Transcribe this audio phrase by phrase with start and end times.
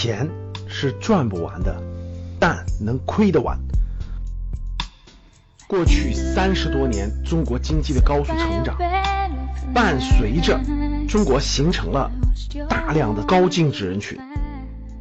[0.00, 0.30] 钱
[0.68, 1.82] 是赚不完的，
[2.38, 3.58] 但能亏得完。
[5.66, 8.78] 过去三十多年，中国经济的高速成长，
[9.74, 10.60] 伴随着
[11.08, 12.12] 中国形成了
[12.68, 14.16] 大量的高净值人群，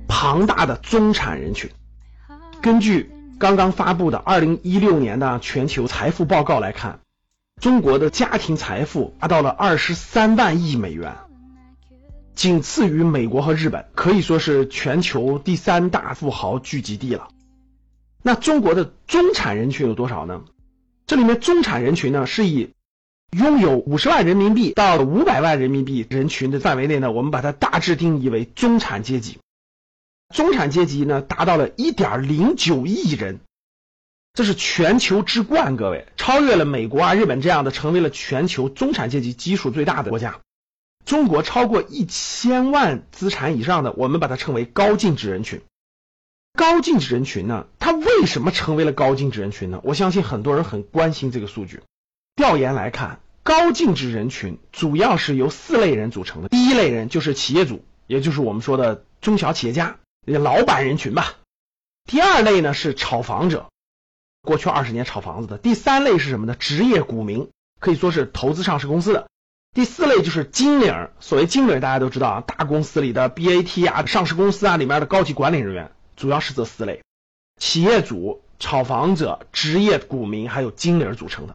[0.08, 1.70] 庞大的中产人群。
[2.60, 7.02] 根据刚刚发布的二零一六年的全球财富报告来看，
[7.62, 11.14] 中国的家庭财富达到了二十三万亿美元，
[12.38, 17.30] 仅次于美国和日本，可以说是全球第三大富豪聚集地了。
[18.22, 20.44] 那中国的中产人群有多少呢？
[21.08, 22.70] 这里面中产人群呢，是以
[23.32, 29.40] 拥有五十万人民币到五百万人民币人群的范围内呢，我们把它大致定义为中产阶级。
[30.32, 33.40] 中产阶级呢，达到了一点零九亿人，
[34.34, 40.40] 这是全球之冠，各位超越了美国啊、日本这样的，成为了全球中产阶级基数最大的国家。
[41.08, 45.62] 中国超过一千万资产以上的，我们把它称为高净值人群。
[46.54, 49.80] 高净值人群呢，它为什么成为了高净值人群呢？
[49.84, 51.82] 我相信很多人很关心这个数据。
[52.36, 56.50] 调研来看，高净值人群主要是由四类人组成的。
[56.50, 61.36] 第一类人就是企业主，也就是我们说的中小企业家，老板人群吧。
[62.04, 63.70] 第二类呢是炒房者，
[64.42, 65.58] 过去二十年炒房子的。
[65.58, 66.56] 第三类是什么呢？
[66.60, 69.30] 职业股民，可以说是投资上市公司的。
[69.78, 75.92] 第四类就是经理，所谓经理大家都知道啊，大公司里的 BAT 啊，上市公司啊里面的高级管理人员。
[76.16, 77.04] 主要是这四类：
[77.58, 81.54] 企业主、炒房者、职业股民，还有经理组成的。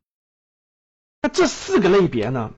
[1.20, 2.52] 那这四个类别呢，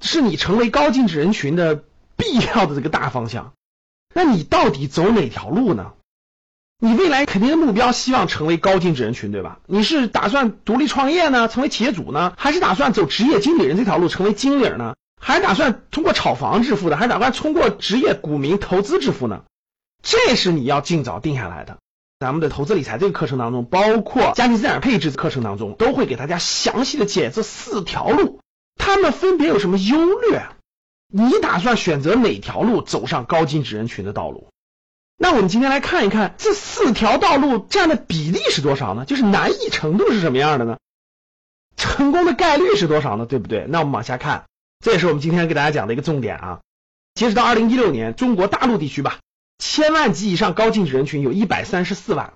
[0.00, 1.84] 是你成为高净值人群的
[2.16, 3.52] 必要的这个大方向。
[4.12, 5.94] 那你到底走哪条路呢？
[6.78, 9.60] 你未来肯定的目标希望成为高净值人群，对吧？
[9.66, 14.94] 你是打算独立创业呢，成为企业主呢，还是打算走职业经理人这条路，成为经理呢？
[15.18, 16.96] 还是打算通过炒房致富的？
[16.98, 19.44] 还是打算通过职业股民投资致富呢？
[20.02, 21.78] 这是你要尽早定下来的。
[22.20, 28.40] 咱们的投资理财这个课程当中，包括家庭资产配置课程当中，都会给大家详细的解这四条路，
[28.76, 30.46] 他们分别有什么优劣？
[31.08, 34.48] 你打算选择哪条路走上高净值人群的道路？
[35.18, 39.04] 那我们今天来看一看这四条道路占的比例是多少呢？
[39.06, 40.78] 就是难易程度是什么样的呢？
[41.76, 43.26] 成功的概率是多少呢？
[43.26, 43.66] 对不对？
[43.68, 44.44] 那我们往下看，
[44.84, 46.60] 这也是我们今天给大家讲的一个重点啊。
[47.14, 49.20] 截止到二零一六年，中国大陆地区吧。
[49.58, 52.34] 千万级以上高净值人群有一百三十四万，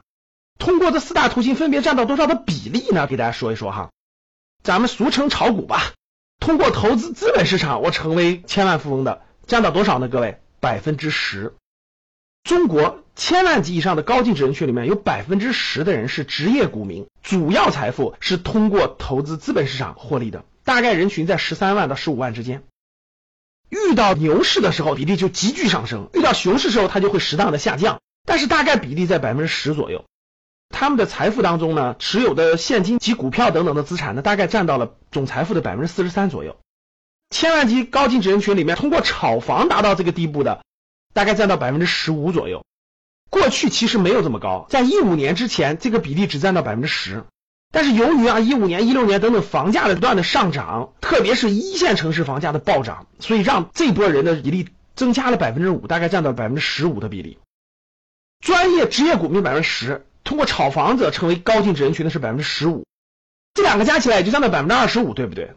[0.58, 3.06] 通过这四大途径分别占到多少的比例呢？
[3.06, 3.90] 给大家说一说哈，
[4.62, 5.92] 咱们俗称炒股吧，
[6.38, 10.08] 通过投资资本市场我成为千万富翁的占到多少呢？
[10.08, 11.54] 各位，百分之十。
[12.50, 22.64] 中国千万级以上的高净值人群里面有百分之十的人是职业股民，主要财富是通过投资资本市场获利的，大概人群在十三万到十五万之间。
[23.68, 30.04] 遇到牛市的时候，比例就急剧上升；遇到熊市时候，它就会适当的下降，但是大概比例在百分之十左右。
[30.70, 36.56] 他们的财富当中呢，持有的现金及股票等等的资产呢，大概占到了总财富的百分之四十三左右。
[37.30, 40.64] 千万级高净值人群里面，通过炒房达到这个地步的，
[41.12, 42.64] 大概占到百分之十五左右。
[43.30, 47.24] 过去其实没有这么高，在一五年之前，这个比例只占到百分之十。
[47.72, 57.38] 但是由于啊一五年、一六年等等房价的不断的上涨，特别是一线城市房价的暴涨，所以让这波人的比例增加了百分之五，大概占到百分之十五的比例。
[58.40, 62.84] 专业职业股民百分之十，通过炒房子成为高净值人群的是百分之十五，
[63.54, 65.52] 这两个加起来也就占到百分之二十五，对不对？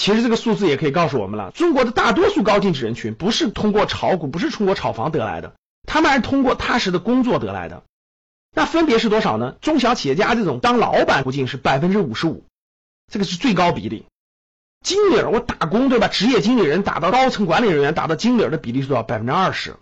[0.00, 5.52] 其实这个数字也可以告诉我们了，中国的大多数高净值人群不是通过炒股，不是通过炒房得来的，
[5.86, 7.82] 他们还是通过踏实的工作得来的。
[8.56, 9.56] 那分别是多少呢？
[9.60, 12.46] 中小企业家这种当老板途径是百分之五十五，
[13.12, 14.06] 这个是最高比例。
[14.82, 16.08] 经理我打工对吧？
[16.08, 19.02] 职业经理人打到高层管理人员，打到经理的比例是多少？
[19.02, 19.76] 百分之二十。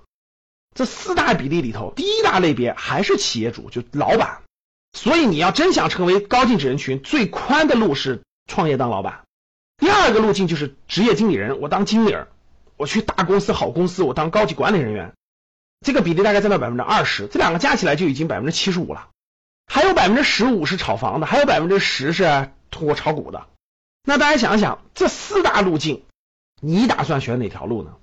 [0.74, 4.42] 这四大比例里头，第一大类别还是企业主，就老板。
[4.92, 9.20] 所以你要真想成为高净值人群，最宽的路是创业当老板。
[9.78, 12.16] 第二个路径就是职业经理人，我当经理，
[12.76, 15.14] 我去大公司好公司，我当高级管理人员。
[15.80, 19.08] 这个比例大概占到百分之二十，这两个加起来就已经百分之七十五了。
[19.66, 23.46] 还有百分之十五是炒房的，还有百分之十是通过炒股的。
[24.02, 26.02] 那大家想想，这四大路径，
[26.60, 27.94] 你打算选哪条路呢？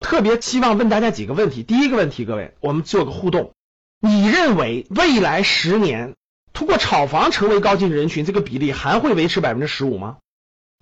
[0.00, 1.62] 特别希望问大家几个问题。
[1.62, 3.52] 第一个问题，各位，我们做个互动。
[4.00, 6.14] 你认为未来十年
[6.52, 10.18] 通过炒房成为高净值人群，这个比例还会维持百分之十五吗？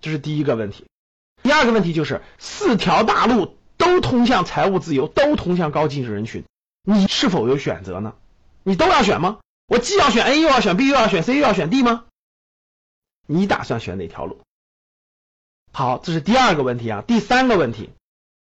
[0.05, 0.85] 这是第一个问题。
[1.43, 3.57] 第二个问题就是四条大路。
[3.77, 6.45] 都通向财务自由，都通向高净值人群，
[6.85, 8.15] 你是否有选择呢？
[8.63, 9.41] 你都要选吗？
[9.67, 12.05] 我既要选 A，又要选 B，又要选 C，又要选 D 吗？
[13.27, 14.41] 你打算选哪条路？
[15.73, 17.03] 好，这是第二个问题啊。
[17.07, 17.91] 第三个问题，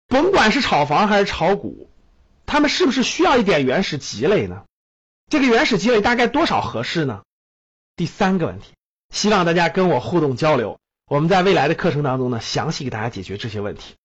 [0.08, 1.90] 甭管是炒房还是炒股，
[2.46, 4.64] 他们是不是需要一点原始积累呢？
[5.30, 7.24] 这个原始积累大概多少合适呢？
[7.98, 8.74] 第三个问题，
[9.14, 13.96] 希望大家跟我互动交流，我们在未来的课程当中呢，详细给大家解决这些问题，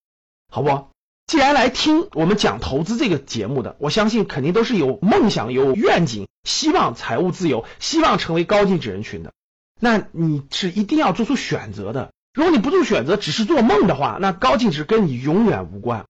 [0.49, 0.88] 好不？
[1.26, 9.32] 既然来听我们讲投资这个节目的，我相信肯定都是有梦想、有愿景，希望财务自由，希望成为高净值人群的。
[9.81, 12.12] 那你是一定要做出选择的。
[12.34, 16.06] 如果你不做选择，只是做梦的话，那高净值跟你永远无关，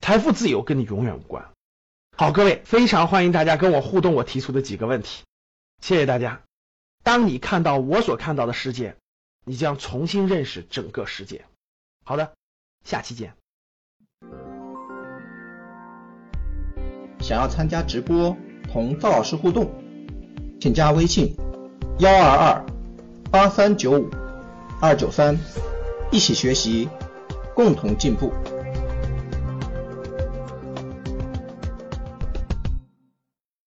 [0.00, 1.50] 财富自由跟你永远无关。
[2.16, 5.24] 好，各位，非常欢迎大家跟我互动，我提出的几个问题，
[5.82, 6.40] 谢谢大家。
[7.02, 8.96] 当你看到我所看到的世界，
[9.44, 11.44] 你将重新认识整个世界。
[12.04, 12.32] 好的，
[12.84, 13.34] 下期见。
[17.20, 18.36] 想要参加直播
[18.70, 19.70] 同赵老师互动，
[20.60, 21.34] 请加微信
[21.98, 22.66] 幺二二
[23.30, 24.10] 八三九五
[24.80, 25.36] 二九三，
[26.10, 26.88] 一起学习，
[27.54, 28.32] 共同进步。